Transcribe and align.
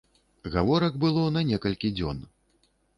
Гаворак 0.55 0.97
было 1.05 1.27
на 1.37 1.45
некалькі 1.53 1.95
дзён. 2.01 2.29